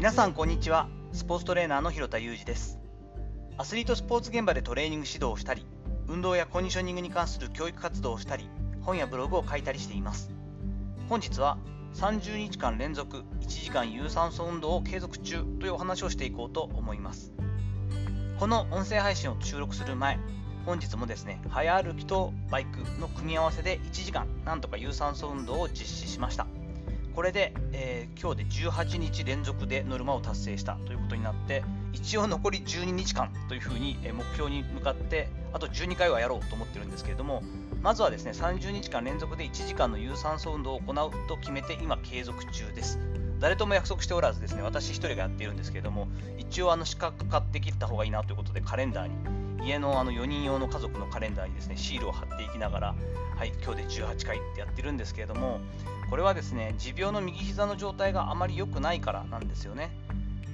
[0.00, 0.88] 皆さんこんにちは。
[1.12, 2.78] スポーツトレーナーの広田裕二です。
[3.58, 5.66] アスリートスポーツ現場でトレーニング指導をしたり
[6.08, 8.48] 運動やコンディショニングに関する教育活動をしたり
[8.80, 10.30] 本やブログを書いたりしています。
[11.10, 11.58] 本日は
[11.96, 17.34] 30日間連続1時間有酸素運動を継続中というお話をしていこうと思います。
[18.38, 20.18] この音声配信を収録する前
[20.64, 26.46] 本日もですね早歩きとバイクの組み合わせで1時間なんとか有酸素運動を実施しました。
[27.20, 31.62] これで、えー、今日で18日連続でノルマを達成したということになって
[31.92, 37.42] 一応残り12日間というふうに、え目標に向かってあと12回はやろうと思ってるんですけれども
[37.82, 42.98] まずはですね30日間連続で1時間の有酸素運動を行うと決めて今継続中です。
[43.40, 46.08] 誰とも約束しておらずですね私1人がやっているんですけれども
[46.38, 52.94] 一応あの資格買ってきた方がいいなということでカレンダーに家のあの4人用の家族のカレンダーにですねシールを貼っていきながら
[53.36, 55.60] はい今日で18回ってやってるんですけれども
[56.10, 59.90] これはですね持病の右膝の状態があまり良くないからなんですよね。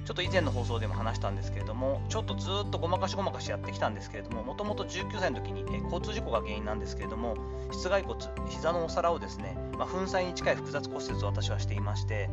[0.05, 7.35] ちょっと以前の放送でも話したんですけれどもちょっとずっとごまかしごまかしやってきたんですけれどももともと19歳の時に、え交通事故が原因なんですけれども
[7.73, 8.17] 室外骨
[8.49, 12.29] 膝のお皿をですね、まあ、粉砕に近い複雑骨折を私はしていまして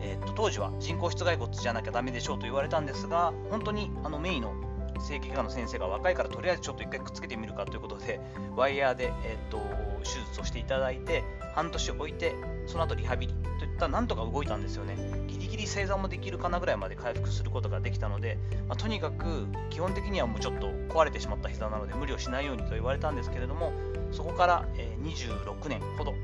[0.00, 4.54] えー、っと当時は人工室外骨じゃなきゃダメでしょうと言われたんですが本当にあのメインの
[5.00, 8.20] 整形外科の先生が若いからとりあえずちょっと一回くっつけてみるかということで
[8.56, 9.58] ワイヤーで、えー、っと
[10.02, 12.34] 手術をしていただいて半年置いて
[12.66, 14.96] その後リハビリといったなんとか動いたんですよね。
[15.26, 18.38] ギリギリ正座もできるかなぐらいまで回復することができたので、
[18.68, 23.72] まあ、とにかく基本的にはもうちょっと壊れてしまった膝なので無理をしないようにと言われたんですけれども
[24.12, 26.14] そこから、え26年ほど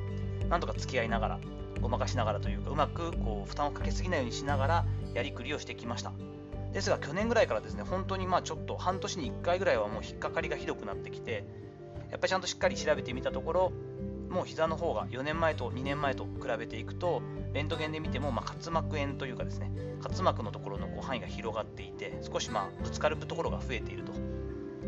[0.49, 1.41] なんとか付き合いながら
[1.83, 6.13] ごまかしながらというかうまくこう負担をかけすぎないようにしながらやりくりをしてきました。
[6.73, 11.45] ですが去年ぐらいからですね本当にまあちょっと半年に1回ぐらいはもう引っかかりがひどくなってきて
[12.11, 13.73] やっぱりちゃんとしっかり調べてみたところ
[14.31, 17.21] もう膝の方が4年前と2年前と比べていくと
[17.53, 19.71] レントゲンで見ても、まあ、滑膜炎というかですね
[20.03, 24.13] 滑膜のところのこう範囲が広がっていて少しまあぶつかるところが増えていると。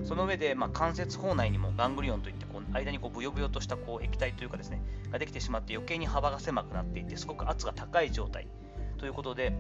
[0.03, 8.47] その上で、まあ、関節包内にもガングリオンといってこう間にこうブヨブヨとしたこう液体というかですねができてしまって余計に幅が狭くなっていてすごく圧が高い状態。
[8.99, 9.53] ということで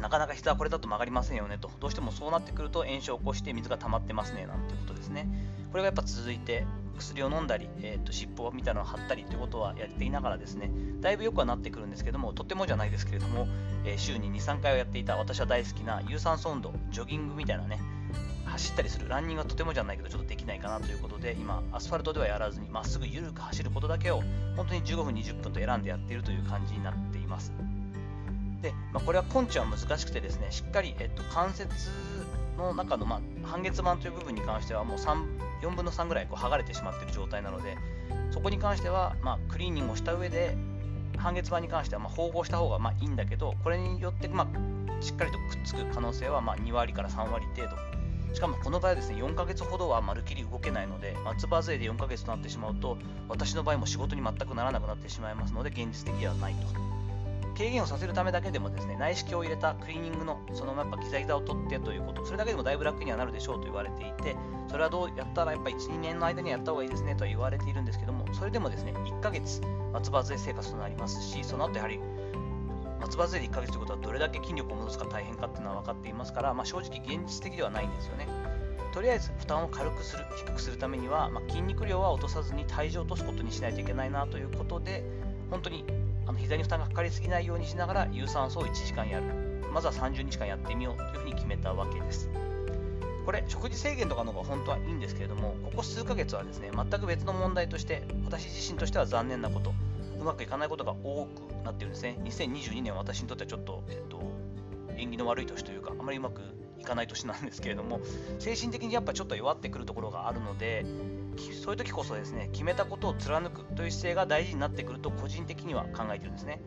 [0.00, 1.70] なかなか膝はこれだと曲がりませんよねと。
[1.80, 5.28] どうしてもそうなってくると炎症を起こして水が溜まってますねなんていうことですね。
[5.70, 6.66] これがやっぱ続いて
[6.98, 10.70] 薬を飲んだり、えーと、湿布みたいなのを貼ったりということはやっていながらですね
[11.00, 13.46] だいぶ良くはなってくるんですけどもとてもじゃないですけれども、
[13.84, 17.80] えー、週に23回をやっていた私は大好きな有酸素運動ジョギングみたいなね
[18.52, 24.22] 走ったりするランニングはとてもじゃないけどちょっとできないかなということで今アスファルトではやらずにまっすぐ緩く走ることだけを
[24.56, 27.52] 本当に15分20分と選んでやっているという感じになっています。
[28.60, 31.68] で、まあ、これは根治は難しくてですねしっかり、えっと、関節
[32.56, 37.76] の中の、まあ、半月板という部分に関してはもう3 4分の3ぐらいこう剥がれてしまっている状態なので
[38.30, 40.56] そこに関しては、まあ、クリーニングをした上で
[41.16, 44.46] 半月板に関してはま縫合した方がまいいんだけどこれによって、ま、
[45.00, 48.01] しっかりとくっつく可能性はま2割から3割程度。
[48.32, 52.98] しかもこの場合はですね4ヶ月ほどはまるっきり動けないので松葉杖で4ヶ月となってしまうと
[53.28, 56.92] 私の場合も仕事に全くならなくなってしまいますので現実的ではないと。
[57.56, 64.36] 軽減をさせるためだけでもですね内視鏡を入れたクリーニングのそのやっぱギザギザを取ってということそれだけでもだいぶ楽にはなるでしょうと言われていて
[64.68, 69.60] それはどうやったらやっぱ12年の間にやった方がいいですねとは言われているんですけどもそれでもですね1ヶ月
[69.92, 72.00] 松葉杖生活となりますしその後やはり
[73.02, 78.28] 松葉杖で1ヶ月ということはどれだけ筋力を戻すか大変かっていうのは分かっていますから、まあ、正直現実的ではないんですよね。
[78.94, 85.02] とりあえず負担を軽くする低くするためには、まあ、筋肉量は落とさずに体重を落とすことにしないといけないなということで
[85.50, 85.84] 本当に
[86.26, 89.24] あの膝に負担がかかりすぎないようにしながら有酸素を1時間やる。
[89.72, 92.28] まずは30日間やってみようというふうに決めたわけです。
[93.24, 99.72] これ食事制限とかの方が本当はいいんですけれどもここ数ヶ月はですね全く別の問題として私自身としては残念なこと
[100.20, 102.18] うまくいかないことが多くなってるんですね。
[102.24, 104.20] 2022年私にとってはちょっと、えっと、
[104.96, 106.42] 縁起の悪い年というかあまりうまく
[106.82, 108.00] いかない年なんですけれども
[108.40, 110.84] 精神的にやっぱちょっと弱ってくるところがあるので
[111.62, 116.60] そういう時こそですね決めたことを貫くという姿勢が大事になってくると個人的には考えてるんですね。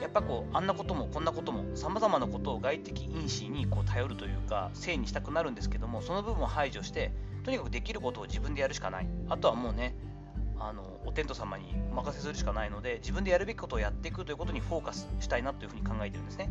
[0.00, 7.12] やっぱこうあんなこともこんなこともさまざまなことを外的因子にこう頼るというか性にしたくなるんですけどもその部分を排除して
[7.44, 9.08] とにかくできることを自分でやるしかない。
[9.28, 9.94] あとはもうね
[10.66, 16.50] あのお天道様にお任せするしかないので自分でやるべきことをやっていくということにフォーカスしたいなというふうに考えてるんですね。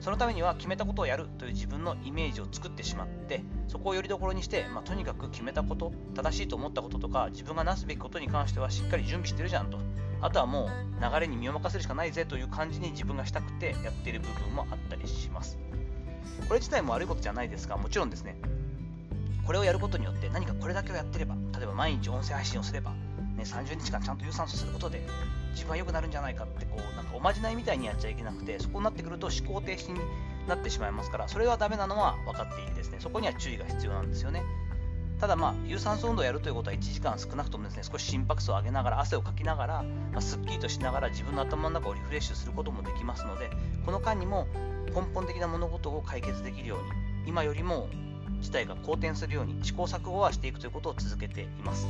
[0.00, 9.78] そのためには決めたことをやるという自分のイメージを作ってしまってそこをよりどころにして、まあ、とにかく決めたこと正しいと思ったこととか自分がなすべきことに関してはしっかり準備してるじゃんと。
[10.20, 10.68] あとはもう
[11.02, 15.58] 流れに身を任せるしかないぜという感じに自分がしたくてやっている部分もあったりします。
[16.48, 18.36] これ自体も悪いことじゃないですがもちろんですね。
[19.46, 22.94] これをやることによって何かこれだけをやってれば例えば毎日音声配信をすれば
[23.44, 25.02] ね、30日間ちゃんと有酸素することで
[25.52, 30.00] 自分は良くなるんじゃないかってこうなんかおまじないみたいにやっちゃいけなくてそこになってくると思考停止に
[30.48, 32.98] なってしまいますからそれはダメなのは分かっていてですね。
[33.00, 34.42] そこには注意が必要なんですよね。
[35.20, 43.48] ただまあ有酸素運動をやるということは1時間少なくともですね少し心拍数を上げながら汗をかきながら、まあ、すっきりとしながら自分の頭の中をリフレッシュすることもできますので
[43.86, 44.46] この間にも
[44.94, 46.78] 根本的な物事を解決できるよう
[47.24, 47.88] に今よりも
[48.40, 51.86] 事態が好転するように試行錯誤はしていくということを続けています、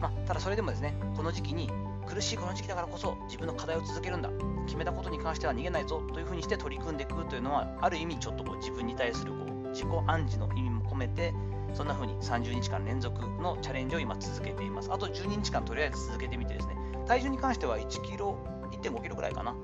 [0.00, 1.70] まあ、ただそれでもですねこの時期に
[2.06, 4.30] 苦しいこの時期だからこそ自分の課題を続けるんだ。
[4.66, 11.32] 決めたことに関しては逃げないぞというふうにして取り組んでいくというのはある意味ちょっとこう自分に対するこう自己暗示の意味も込めて
[11.72, 14.92] そんな風に30日間連続のチャレンジを今続けています。
[14.92, 16.76] あと12日間とりあえず続けてみてですね
[17.06, 18.38] 体重に関しては1キロ
[18.82, 19.54] 1.5キロぐらいかな。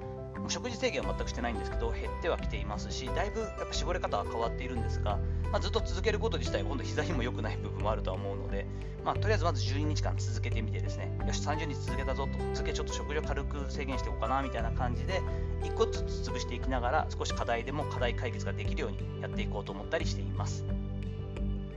[0.49, 5.19] 食事制限は全くしてないんですけど減ってはきていますしだいぶやっぱ絞れ方は変わっているんですが、
[5.51, 8.67] まあ、ずっと続けること自体今度膝にも良くない部分もあるとは思うので、
[9.05, 15.23] まあ、とりあえずまず12日間続けてみてですねよし30日続けたぞと次ちょっと食事を軽く制限していこうかなみたいな感じで
[15.63, 20.65] 1個ずつ潰していきながら少し課題でも課題解決ができるようにやっていこうと思ったりしています。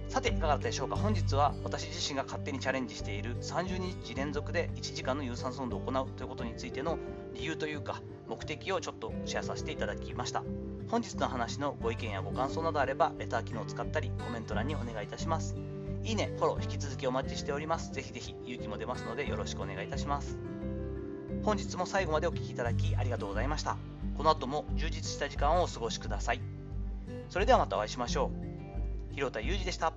[0.07, 0.95] さていかがだったでしょうか？
[0.95, 6.97] 本日は私自身が勝手にチャレンジしている30日連続で1時間の有酸素運動を行うということについての
[7.33, 10.43] 理由というか目的をちょっとシェアさせていただきました。
[10.89, 15.55] 本日の話のご意見やご感想などあればレター機能を使ったりコメント欄にお願いいたします。
[16.03, 17.91] いいね、フォロー引き続きお待ちしております。
[17.91, 20.37] ぜひぜひ勇気も出ますのでよろしくお願いいたします。
[21.43, 23.77] 本日も最後までお聴きいただきありがとうございました。
[24.17, 26.41] この後も充実した時間をお過ごしください。
[27.29, 28.31] それではまたお会いしましょ
[29.11, 29.13] う。
[29.15, 29.93] 広田裕二でした。